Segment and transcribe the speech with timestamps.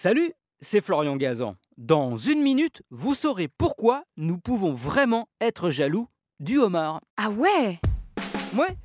[0.00, 1.56] Salut, c'est Florian Gazan.
[1.76, 6.06] Dans une minute, vous saurez pourquoi nous pouvons vraiment être jaloux
[6.38, 7.00] du homard.
[7.16, 7.80] Ah ouais?
[8.56, 8.76] Ouais,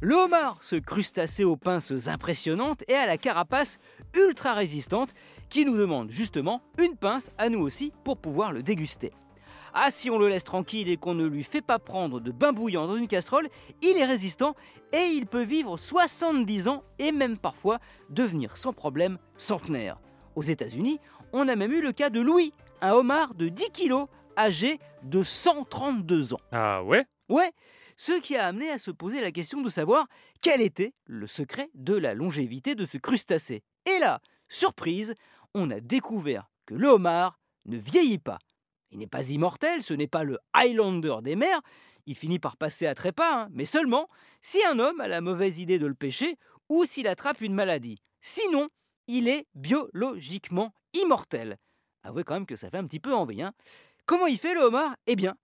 [0.00, 3.80] le homard, ce crustacé aux pinces impressionnantes et à la carapace
[4.16, 5.12] ultra résistante
[5.48, 9.10] qui nous demande justement une pince à nous aussi pour pouvoir le déguster.
[9.74, 12.52] Ah, si on le laisse tranquille et qu'on ne lui fait pas prendre de bain
[12.52, 13.48] bouillant dans une casserole,
[13.82, 14.54] il est résistant
[14.92, 19.98] et il peut vivre 70 ans et même parfois devenir sans problème centenaire.
[20.36, 21.00] Aux États-Unis,
[21.32, 25.22] on a même eu le cas de Louis, un homard de 10 kilos, âgé de
[25.22, 26.40] 132 ans.
[26.52, 27.04] Ah ouais?
[27.28, 27.52] Ouais,
[27.96, 30.06] ce qui a amené à se poser la question de savoir
[30.40, 33.62] quel était le secret de la longévité de ce crustacé.
[33.86, 35.14] Et là, surprise,
[35.54, 38.38] on a découvert que le homard ne vieillit pas.
[38.90, 41.60] Il n'est pas immortel, ce n'est pas le Highlander des mers,
[42.06, 44.08] il finit par passer à trépas, hein, mais seulement
[44.40, 46.36] si un homme a la mauvaise idée de le pêcher
[46.68, 48.02] ou s'il attrape une maladie.
[48.20, 48.68] Sinon,
[49.10, 51.58] il est biologiquement immortel.
[52.02, 53.42] Avouez quand même que ça fait un petit peu envie.
[53.42, 53.52] Hein.
[54.06, 54.94] Comment il fait le homard?
[55.06, 55.36] Eh bien,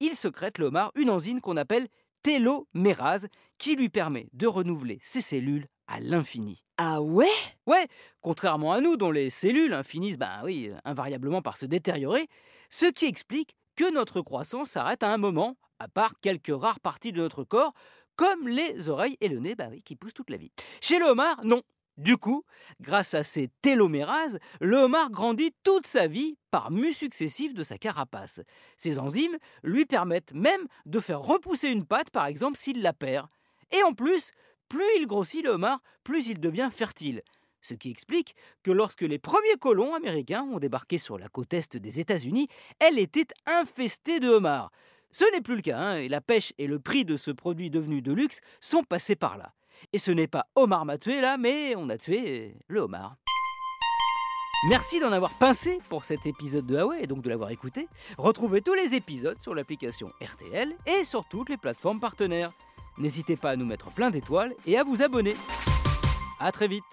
[0.00, 1.88] il secrète le homard une enzyme qu'on appelle
[2.22, 6.64] télomérase qui lui permet de renouveler ses cellules à l'infini.
[6.78, 7.28] Ah ouais?
[7.66, 7.86] Ouais,
[8.20, 12.26] contrairement à nous dont les cellules finissent ben oui, invariablement par se détériorer,
[12.70, 17.12] ce qui explique que notre croissance s'arrête à un moment, à part quelques rares parties
[17.12, 17.74] de notre corps,
[18.16, 20.52] comme les oreilles et le nez bah oui, qui poussent toute la vie.
[20.80, 21.62] Chez le homard, non.
[21.96, 22.44] Du coup,
[22.80, 27.78] grâce à ces télomérases, le homard grandit toute sa vie par mus successifs de sa
[27.78, 28.40] carapace.
[28.78, 33.28] Ces enzymes lui permettent même de faire repousser une patte, par exemple, s'il la perd.
[33.70, 34.32] Et en plus,
[34.68, 37.22] plus il grossit le homard, plus il devient fertile.
[37.60, 41.76] Ce qui explique que lorsque les premiers colons américains ont débarqué sur la côte est
[41.76, 42.48] des États-Unis,
[42.80, 44.70] elle était infestée de homards.
[45.12, 47.70] Ce n'est plus le cas, hein, et la pêche et le prix de ce produit
[47.70, 49.54] devenu de luxe sont passés par là.
[49.92, 53.16] Et ce n'est pas Omar m'a tué là, mais on a tué le homard.
[54.68, 57.86] Merci d'en avoir pincé pour cet épisode de Huawei et donc de l'avoir écouté.
[58.16, 62.52] Retrouvez tous les épisodes sur l'application RTL et sur toutes les plateformes partenaires.
[62.96, 65.34] N'hésitez pas à nous mettre plein d'étoiles et à vous abonner.
[66.40, 66.84] A très vite